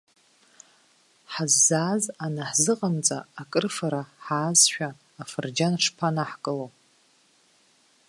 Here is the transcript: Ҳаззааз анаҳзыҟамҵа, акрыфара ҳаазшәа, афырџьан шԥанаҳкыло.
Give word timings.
Ҳаззааз 1.33 2.03
анаҳзыҟамҵа, 2.25 3.19
акрыфара 3.41 4.01
ҳаазшәа, 4.23 4.89
афырџьан 5.21 5.73
шԥанаҳкыло. 5.83 6.67